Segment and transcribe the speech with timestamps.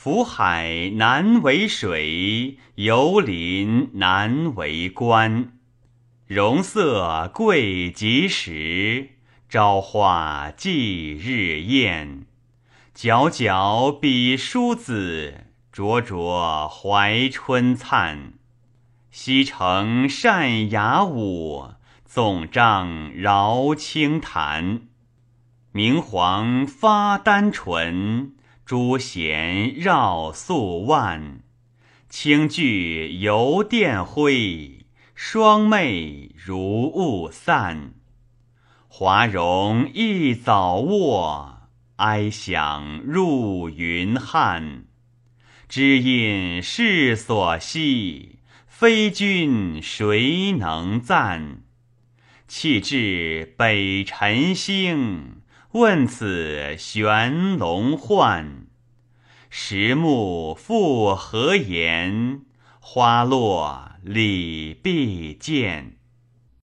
[0.00, 5.58] 福海难为水，游林难为关。
[6.28, 9.08] 容色贵及时，
[9.48, 12.26] 朝花祭日艳。
[12.94, 18.34] 皎皎比梳子，灼灼怀春灿。
[19.10, 21.72] 西城善雅舞，
[22.04, 24.82] 纵帐饶清谈。
[25.72, 28.34] 明皇发丹唇，
[28.68, 31.40] 朱弦绕素腕。
[32.10, 34.84] 轻炬游电辉。
[35.14, 37.94] 双袂如雾散，
[38.86, 41.62] 华容一早卧，
[41.96, 44.84] 哀响入云汉。
[45.66, 51.62] 知音世所惜，非君谁能赞？
[52.46, 55.40] 弃至北辰星，
[55.72, 58.57] 问此玄龙幻。
[59.50, 62.42] 石木复何言？
[62.80, 65.98] 花落李必见。